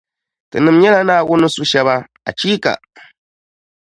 Tinim’ 0.49 0.75
nyɛla 0.79 0.99
Naawuni 1.07 1.41
ni 1.41 1.47
su 1.55 1.63
shɛba, 1.71 1.95
achiika! 2.29 2.71